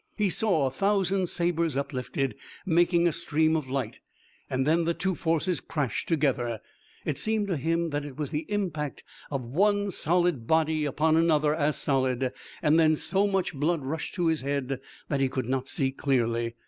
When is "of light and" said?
3.55-4.65